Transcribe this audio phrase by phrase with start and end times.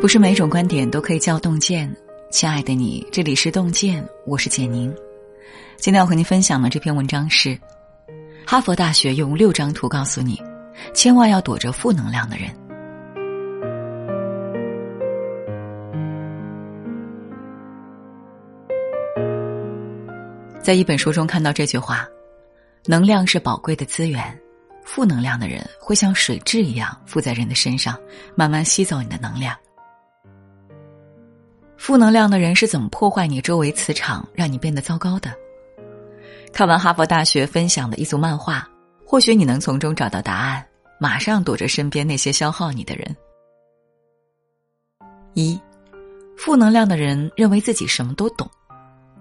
[0.00, 1.94] 不是每种观点都可以叫洞见，
[2.30, 4.90] 亲爱的你，这里是洞见，我是简宁。
[5.76, 7.58] 今天要和您分享的这篇文章是：
[8.46, 10.42] 哈佛大学用六张图告诉你，
[10.94, 12.48] 千万要躲着负能量的人。
[20.62, 22.08] 在一本书中看到这句话
[22.88, 24.40] ：“能量是宝贵的资源，
[24.82, 27.94] 负能量的人会像水蛭一样附在人的身上，
[28.34, 29.54] 慢慢吸走你的能量。”
[31.80, 35.34] 负能量的人是怎么破坏你周围磁场，让你变得糟糕的？
[36.52, 38.68] 看完哈佛大学分享的一组漫画，
[39.02, 40.64] 或许你能从中找到答案。
[41.00, 43.16] 马上躲着身边那些消耗你的人。
[45.32, 45.58] 一，
[46.36, 48.46] 负能量的人认为自己什么都懂，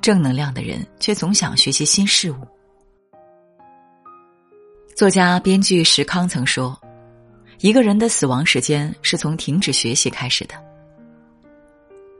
[0.00, 2.36] 正能量的人却总想学习新事物。
[4.94, 6.80] 作家、编剧石康曾说
[7.58, 10.54] ：“一个人的死亡时间是从停止学习开始的。”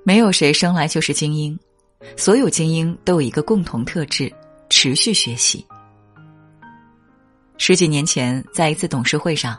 [0.07, 1.59] 没有谁生来就是精英，
[2.15, 4.31] 所有精英都有一个共同特质：
[4.69, 5.67] 持续学习。
[7.57, 9.59] 十几年前，在一次董事会上，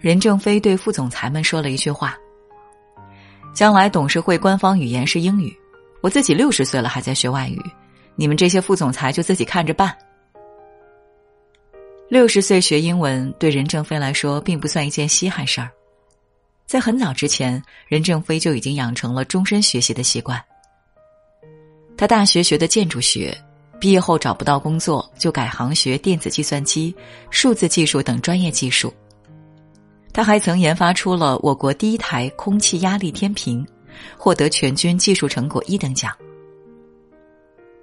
[0.00, 2.16] 任正非对副总裁们说了一句话
[3.52, 5.54] ：“将来董事会官方语言是英语，
[6.00, 7.60] 我自己六十岁了还在学外语，
[8.16, 9.94] 你们这些副总裁就自己看着办。”
[12.08, 15.70] 六十岁学英文对任正非来说并不算一件稀罕事儿。
[16.72, 20.42] 在很早之前，任正非就已经养成了终身学习的习惯。
[21.98, 23.36] 他大学学的建筑学，
[23.78, 26.96] 毕业后找不到工作，就改行学电子计算机、
[27.28, 28.90] 数字技术等专业技术。
[30.14, 33.66] 他还曾研发出了我国第一台空气压力天平，
[34.16, 36.10] 获得全军技术成果一等奖。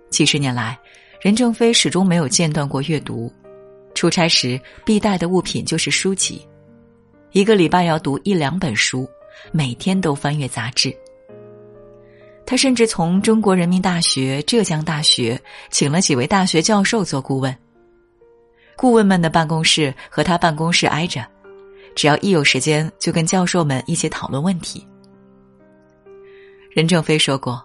[0.10, 0.76] 几十年来，
[1.22, 3.32] 任正非始终没有间断过阅读，
[3.94, 6.44] 出差时必带的物品就是书籍。
[7.32, 9.08] 一个礼拜要读一两本书，
[9.52, 10.96] 每天都翻阅杂志。
[12.44, 15.40] 他甚至从中国人民大学、浙江大学
[15.70, 17.56] 请了几位大学教授做顾问。
[18.76, 21.24] 顾问们的办公室和他办公室挨着，
[21.96, 24.88] 只要一有时间，就跟教授们一起讨论问题。
[26.72, 27.64] 任正非说过：“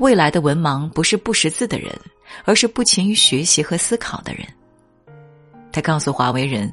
[0.00, 1.90] 未来的文盲不是不识字的人，
[2.44, 4.46] 而是不勤于学习和思考的人。”
[5.72, 6.70] 他告诉华为人。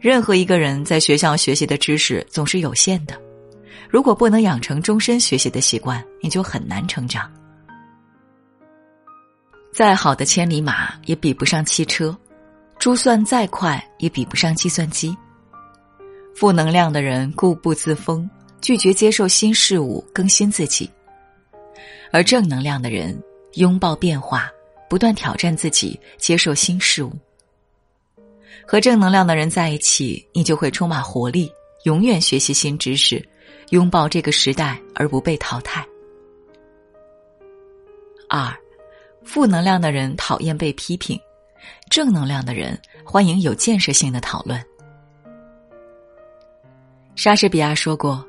[0.00, 3.20] 任何一个人在学校学习的知识总是有限的，
[3.90, 7.28] 如果不能养成终身学习的习惯，你就很难成长。
[9.72, 12.16] 再好的千里马也比不上汽车，
[12.78, 15.16] 珠算再快也比不上计算机。
[16.34, 18.28] 负能量的人固步自封，
[18.60, 20.88] 拒绝接受新事物，更新自己；
[22.12, 23.20] 而正能量的人
[23.54, 24.48] 拥抱变化，
[24.88, 27.12] 不断挑战自己，接受新事物。
[28.70, 31.50] 和正能量的人在一起，你就会充满活力，
[31.84, 33.26] 永远学习新知识，
[33.70, 35.82] 拥抱这个时代而不被淘汰。
[38.28, 38.54] 二，
[39.24, 41.18] 负能量的人讨厌被批评，
[41.88, 44.62] 正能量的人欢迎有建设性的讨论。
[47.14, 48.22] 莎士比亚说过：“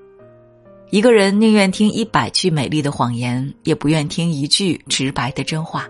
[0.90, 5.86] 一个人宁愿听一百句美丽的谎言，也不愿听一句直白的真话。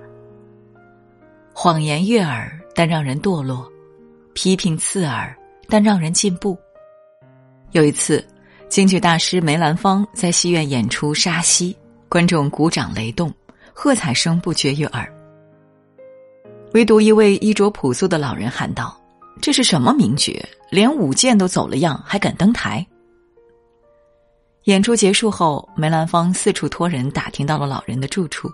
[1.54, 3.72] 谎言悦耳，但让人堕落。”
[4.42, 5.36] 批评刺耳，
[5.68, 6.58] 但让人进步。
[7.72, 8.26] 有一次，
[8.70, 11.74] 京剧大师梅兰芳在戏院演出《沙溪》，
[12.08, 13.34] 观众鼓掌雷动，
[13.74, 15.14] 喝彩声不绝于耳。
[16.74, 18.98] 唯独一位衣着朴素的老人喊道
[19.44, 20.42] ：“这是什么名角？
[20.70, 22.88] 连舞剑都走了样，还敢登台？”
[24.64, 28.50] 演出结束后，梅兰芳四处托人打听到了老人的住处，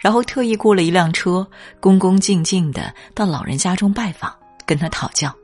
[0.00, 1.46] 然后特意雇了一辆车，
[1.80, 4.34] 恭恭敬敬的到老人家中拜访。
[4.68, 5.34] 跟他讨教，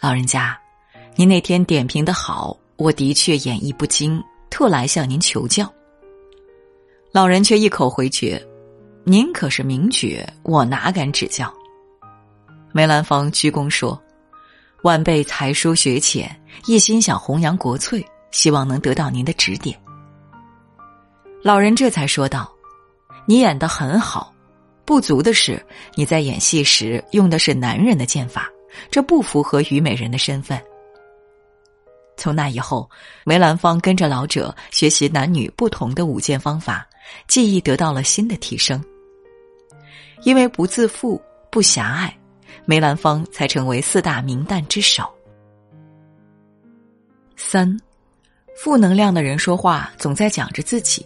[0.00, 0.56] 老人家，
[1.16, 5.68] 您那天点评的好，我的确演绎不精，特来向您求教。
[7.10, 8.40] 老人却一口回绝
[9.02, 11.52] ：“您可是名角，我哪敢指教？”
[12.70, 14.00] 梅兰芳鞠躬说
[14.84, 19.76] ：“晚辈才疏学浅，一心想弘扬国粹，希望能得到您的指点。”
[21.42, 22.48] 老人这才说道
[23.26, 24.32] ：“你演的很好。”
[24.88, 25.62] 不足的是，
[25.96, 28.50] 你在演戏时用的是男人的剑法，
[28.90, 30.58] 这不符合虞美人的身份。
[32.16, 32.88] 从那以后，
[33.22, 36.88] 梅兰芳跟着老者学习男女不同的舞剑方法，
[37.26, 38.82] 技艺得到了新的提升。
[40.22, 41.20] 因为不自负、
[41.50, 42.18] 不狭隘，
[42.64, 45.06] 梅兰芳才成为四大名旦之首。
[47.36, 47.78] 三，
[48.56, 51.04] 负能量的人说话总在讲着自己。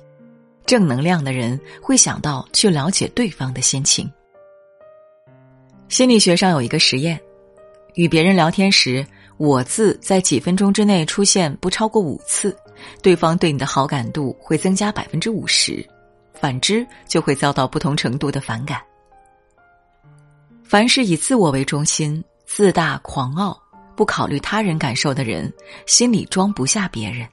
[0.73, 4.11] 正能量的人会想到去了解对方的心情。
[5.91, 7.21] 心理学上有一个实验，
[7.93, 12.57] 与别人聊天时，我字在几分钟之内出现不超过五次，
[13.03, 15.87] 对方对你的好感度会增加百分之五十，
[16.33, 18.81] 反之就会遭到不同程度的反感。
[20.65, 23.63] 凡是以自我为中心、自大狂傲、
[23.95, 25.53] 不考虑他人感受的人，
[25.85, 27.29] 心里装不下别人。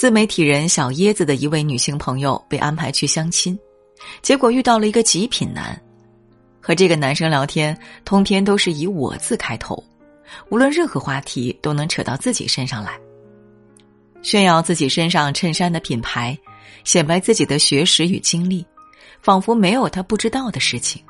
[0.00, 3.58] 自媒体人小椰子的一位女性朋友被安排去相亲，
[4.22, 5.78] 结果遇到了一个极品男，
[6.58, 9.84] 和这个男生聊天，通篇都是以“我”字开头，
[10.48, 12.98] 无论任何话题都能扯到自己身上来，
[14.22, 16.34] 炫耀自己身上衬衫的品牌，
[16.82, 18.64] 显摆自己的学识与经历，
[19.20, 21.04] 仿佛没有他不知道的事情。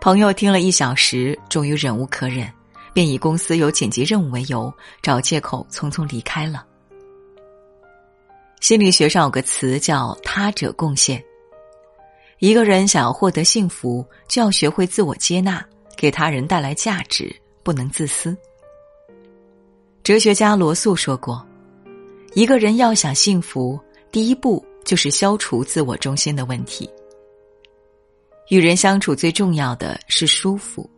[0.00, 2.50] 朋友听了一小时，终于忍无可忍，
[2.94, 4.72] 便以公司有紧急任务为由，
[5.02, 6.64] 找借口匆匆离开了。
[8.62, 11.20] 心理学上有个词叫“他者贡献”。
[12.38, 15.66] 一个人想要获得幸福，就要学会自我接纳，
[15.96, 18.36] 给他人带来价值，不能自私。
[20.04, 21.44] 哲学家罗素说过
[22.34, 23.76] ：“一个人要想幸福，
[24.12, 26.88] 第一步就是消除自我中心的问题。”
[28.48, 30.88] 与人相处最重要的是舒服，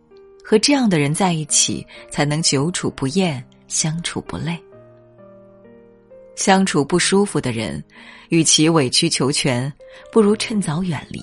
[0.44, 4.62] 和这样的人在一起才能久处不厌，相处不累。
[6.36, 7.82] 相处不舒服的人，
[8.28, 9.72] 与其委曲求全，
[10.12, 11.20] 不如趁早远离。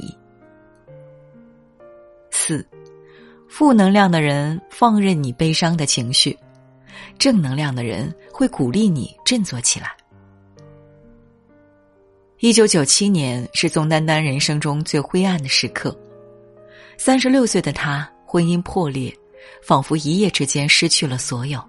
[2.30, 2.66] 四，
[3.50, 6.38] 负能量的人放任你悲伤的情绪，
[7.20, 9.96] 正能量的人会鼓励你振作起来。
[12.40, 15.96] 一九九七年是宋丹丹人生中最灰暗的时刻。
[16.98, 19.16] 三十六岁的她，婚姻破裂，
[19.62, 21.62] 仿佛一夜之间失去了所有，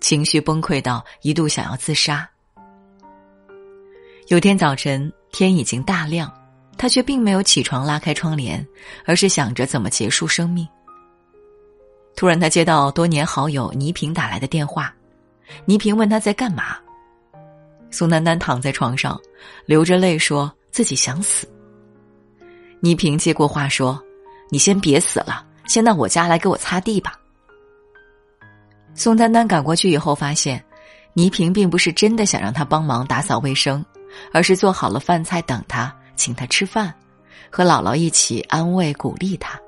[0.00, 2.28] 情绪崩溃到一度想要自杀。
[4.30, 6.32] 有天早晨，天已经大亮，
[6.78, 8.64] 他却并没有起床拉开窗帘，
[9.04, 10.64] 而是想着怎么结束生命。
[12.14, 14.94] 突然，他接到多年好友倪萍打来的电话，
[15.64, 16.76] 倪萍问他在干嘛。
[17.90, 19.20] 宋丹丹躺在床上，
[19.66, 21.44] 流着泪说自己想死。
[22.78, 24.00] 倪萍接过话说。
[24.52, 27.18] 你先别死了，先到我家来给我擦地吧。
[28.94, 30.64] 宋丹丹赶过去以后，发现
[31.14, 33.84] 倪萍并不是真的想让他帮忙打扫卫生，
[34.32, 36.94] 而是做好了饭菜等他，请他吃饭，
[37.50, 39.60] 和姥姥一起安慰鼓励他。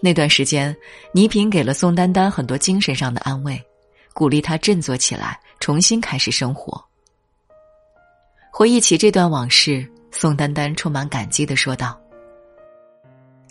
[0.00, 0.76] 那段时间，
[1.12, 3.60] 倪萍给了宋丹丹很多精神上的安慰，
[4.12, 6.80] 鼓励她振作起来，重新开始生活。
[8.52, 11.98] 回忆起这段往事，宋丹丹充满感激的说道。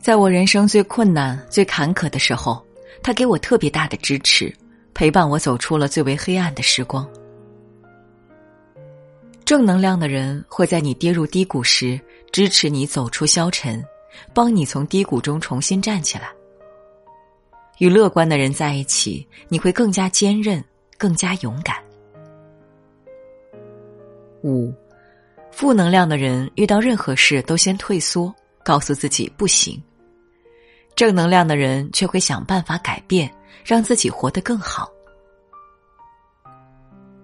[0.02, 2.66] 在我人生最困难、最坎坷的时候，
[3.04, 4.54] 他给我特别大的支持，
[4.94, 7.06] 陪伴我走出了最为黑暗的时光。
[9.48, 11.98] 正能量的人会在你跌入低谷时
[12.34, 13.82] 支持你走出消沉，
[14.34, 16.30] 帮你从低谷中重新站起来。
[17.78, 20.62] 与乐观的人在一起，你会更加坚韧、
[20.98, 21.78] 更加勇敢。
[24.44, 24.74] 五，
[25.50, 28.36] 负能量的人遇到任何事都先退缩，
[28.66, 29.82] 告诉自己不行。
[30.94, 33.34] 正能量的人却会想办法改变，
[33.64, 34.92] 让自己活得更好。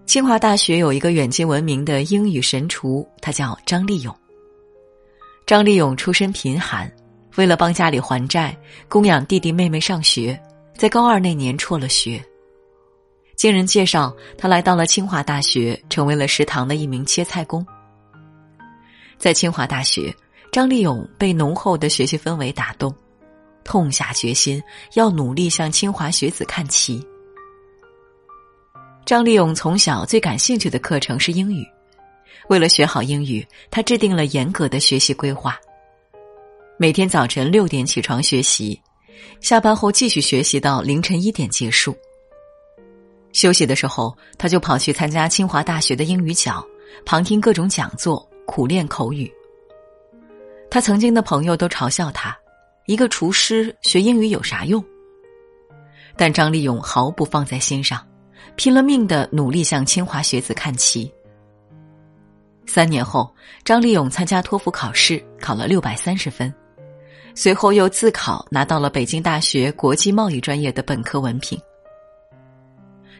[0.05, 4.15] 清华大学有一个远近闻名的英语神厨，他叫张立勇。
[5.45, 6.91] 张立勇出身贫寒，
[7.35, 8.55] 为了帮家里还债，
[8.87, 10.39] 供养弟弟妹妹上学，
[10.77, 12.23] 在高二那年辍了学。
[13.35, 17.65] 经人介绍，他来到了清华大学，成为了食堂的一名切菜工。
[19.17, 20.13] 在清华大学，
[20.51, 22.93] 张立勇被浓厚的学习氛围打动。
[23.63, 24.61] 痛下决心
[24.93, 27.01] 要努力向清华学子看齐。
[29.05, 31.67] 张立勇从小最感兴趣的课程是英语，
[32.47, 35.59] 为了学好英语，他制定了严格的学习规划。
[36.77, 38.79] 每天早晨六点起床学习，
[39.41, 41.93] 下班后继续学习到凌晨一点结束。
[43.33, 46.65] 休息的时候，他就跑去参加清华大学的英语角，
[47.05, 49.29] 旁听各种讲座，苦练口语。
[50.71, 52.35] 他曾经的朋友都嘲笑他。
[52.85, 54.83] 一个厨师学英语有啥用？
[56.15, 58.05] 但张立勇毫不放在心上，
[58.55, 61.11] 拼了命的努力向清华学子看齐。
[62.65, 63.33] 三年后，
[63.63, 66.53] 张立勇参加托福考试，考了六百三十分，
[67.35, 71.59] 随后又自考拿到了北京大学国际贸易专业的本科文凭。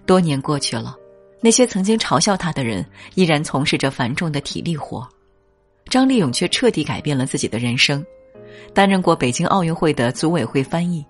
[0.05, 0.95] 多年过去了，
[1.41, 5.07] 那些曾经嘲笑他的人依然从事着繁重的体力活，
[5.85, 8.03] 张立勇却彻底改变了自己的人生。
[8.73, 11.03] 担任过北京奥运会的组委会翻译。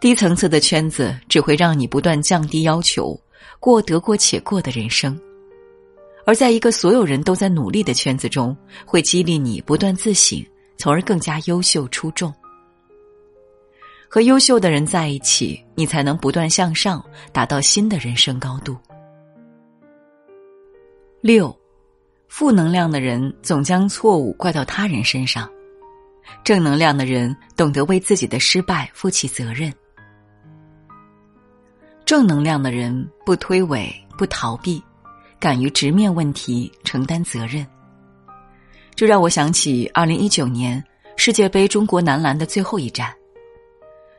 [0.00, 3.18] 低层次的圈子只会让你不断降低要求，
[3.58, 5.12] 过得过且过的人生；
[6.24, 10.44] 而在一个所有人都在努力的圈子中，会激励你不断自省，
[10.76, 12.32] 从而更加优秀出众。
[14.08, 18.76] 和优秀的人在一起，你才能不断向上，达到新的人生高度。
[21.20, 21.54] 六，
[22.28, 25.50] 负能量的人总将错误怪到他人身上，
[26.44, 29.74] 正能量的人懂得为自己的失败负起责任。
[32.08, 34.82] 正能量的人不推诿，不逃避，
[35.38, 37.66] 敢于直面问题，承担责任。
[38.94, 40.82] 这让我想起二零一九年
[41.18, 43.14] 世界杯中国男篮的最后一战。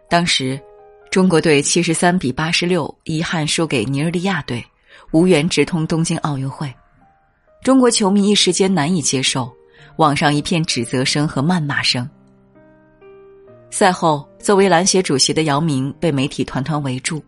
[0.07, 0.61] 当时，
[1.09, 4.63] 中国队七十三比八十六遗憾输给尼日利亚队，
[5.09, 6.71] 无缘直通东京奥运会。
[7.63, 9.51] 中国球迷一时间难以接受，
[9.95, 12.07] 网上一片指责声和谩骂声。
[13.71, 17.19] 赛后，作为篮协主席的姚明被媒体团团围住，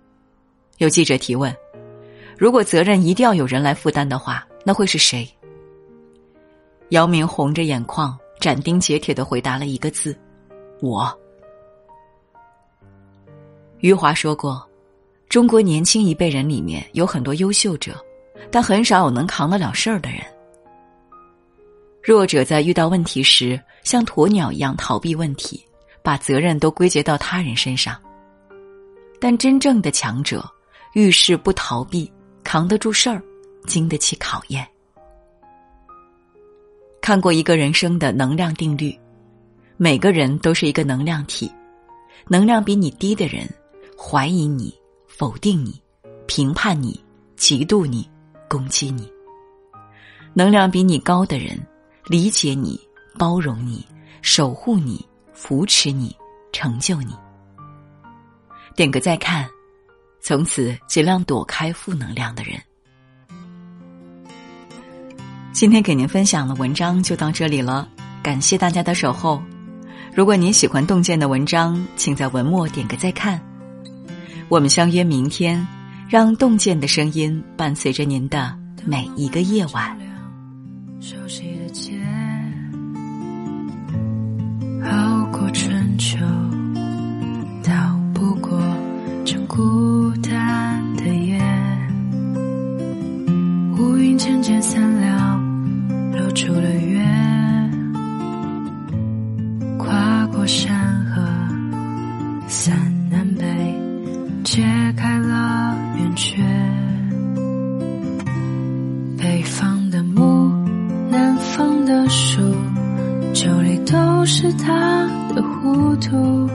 [0.81, 1.55] 有记者提问
[2.39, 5.29] ：“如果责任一定要有人来负担的话，那会是谁？”
[6.89, 10.17] 姚明红着眼眶，斩钉截铁的回答了一个字
[10.81, 11.15] ：“我。”
[13.77, 14.67] 余华说过
[15.29, 18.03] ：“中国年轻一辈人里面有很多优秀者，
[18.49, 20.19] 但很少有能扛得了事儿的人。
[22.01, 25.63] 弱者在遇到问题时，像鸵鸟一样逃避问题，
[26.01, 27.95] 把责任都归结到他人身上。
[29.19, 30.43] 但真正的强者，
[30.93, 32.11] 遇事不逃避，
[32.43, 33.21] 扛得住事儿，
[33.65, 34.67] 经得起考验。
[37.01, 38.97] 看过一个人生的能量定律，
[39.77, 41.51] 每个人都是一个能量体，
[42.27, 43.47] 能量比你低的人。”
[44.03, 44.73] 怀疑你，
[45.05, 45.79] 否定你，
[46.25, 46.99] 评判你，
[47.37, 48.09] 嫉妒你，
[48.49, 49.07] 攻击你。
[50.33, 51.55] 能量比你高的人，
[52.07, 52.81] 理解你，
[53.19, 53.85] 包容你，
[54.23, 56.17] 守护你，扶持你，
[56.51, 57.13] 成就你。
[58.75, 59.47] 点个再看，
[60.21, 62.53] 从此尽量躲开负能量的人。
[65.51, 67.87] 今天给您分享的文章就到这里了，
[68.23, 69.41] 感谢大家的守候。
[70.15, 73.41] 如果您喜欢洞见的文章，请在文末点个再看。
[74.47, 75.65] 我们相约明天，
[76.07, 79.97] 让洞见的声音伴随着您的每一个夜晚。
[114.33, 116.47] 是他的糊涂。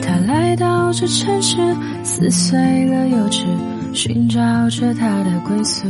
[0.00, 1.58] 他来到这城市，
[2.02, 3.44] 撕碎了幼稚，
[3.92, 5.86] 寻找着他的归宿。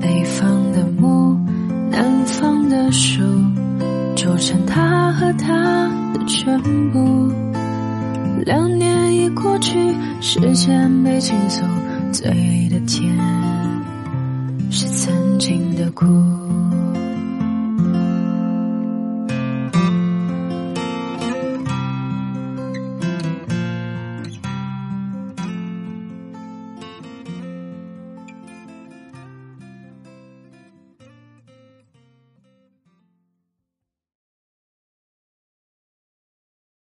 [0.00, 1.36] 北方的木，
[1.90, 3.24] 南方的树，
[4.14, 7.32] 组成他和他的全部。
[8.46, 11.64] 两年已过去，时间被倾诉，
[12.12, 13.12] 嘴的甜
[14.70, 16.06] 是曾经的苦。